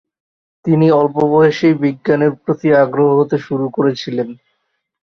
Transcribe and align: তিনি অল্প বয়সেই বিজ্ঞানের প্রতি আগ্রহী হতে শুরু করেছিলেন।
তিনি 0.65 0.87
অল্প 0.91 1.17
বয়সেই 1.31 1.75
বিজ্ঞানের 1.83 2.31
প্রতি 2.35 2.67
আগ্রহী 2.75 3.13
হতে 3.19 3.37
শুরু 3.37 3.65
করেছিলেন। 3.69 4.29